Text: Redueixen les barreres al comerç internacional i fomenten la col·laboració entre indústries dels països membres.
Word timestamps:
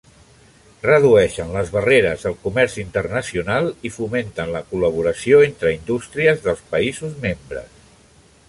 Redueixen 0.85 1.51
les 1.57 1.67
barreres 1.75 2.23
al 2.29 2.37
comerç 2.45 2.77
internacional 2.83 3.69
i 3.89 3.93
fomenten 3.99 4.51
la 4.57 4.63
col·laboració 4.73 5.45
entre 5.51 5.75
indústries 5.81 6.45
dels 6.49 6.65
països 6.73 7.19
membres. 7.29 7.87